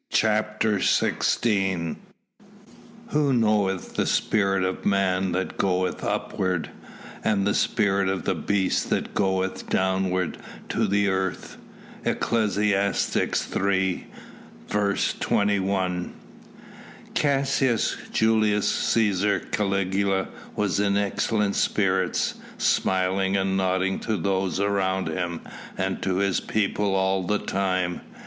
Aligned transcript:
CHAPTER 0.11 0.77
XVI 0.79 1.95
"Who 3.09 3.31
knoweth 3.33 3.93
the 3.97 4.07
spirit 4.07 4.63
of 4.63 4.83
man 4.83 5.31
that 5.33 5.59
goeth 5.59 6.03
upward, 6.03 6.71
and 7.23 7.45
the 7.45 7.53
spirit 7.53 8.09
of 8.09 8.25
the 8.25 8.33
beast 8.33 8.89
that 8.89 9.13
goeth 9.13 9.69
downward 9.69 10.39
to 10.69 10.87
the 10.87 11.07
earth." 11.07 11.57
ECCLESIASTES 12.03 13.55
III. 13.55 14.07
21. 15.19 16.13
Caius 17.13 17.97
Julius 18.11 18.71
Cæsar 18.97 19.51
Caligula 19.51 20.29
was 20.55 20.79
in 20.79 20.97
excellent 20.97 21.55
spirits, 21.55 22.33
smiling 22.57 23.37
and 23.37 23.55
nodding 23.55 23.99
to 23.99 24.17
those 24.17 24.59
around 24.59 25.09
him 25.09 25.41
and 25.77 26.01
to 26.01 26.15
his 26.15 26.39
people 26.39 26.95
all 26.95 27.21
the 27.21 27.37
time. 27.37 28.01